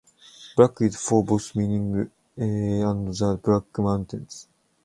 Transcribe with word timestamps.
Black 0.55 0.81
is 0.81 0.95
for 0.95 1.23
both 1.23 1.55
mining 1.55 2.09
and 2.35 3.07
the 3.13 3.39
Black 3.43 3.77
Mountains. 3.77 4.47